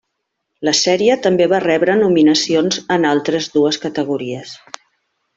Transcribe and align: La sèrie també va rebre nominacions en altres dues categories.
La 0.67 0.71
sèrie 0.77 1.17
també 1.25 1.45
va 1.51 1.59
rebre 1.65 1.97
nominacions 1.99 2.79
en 2.95 3.05
altres 3.13 3.49
dues 3.57 3.79
categories. 3.85 4.55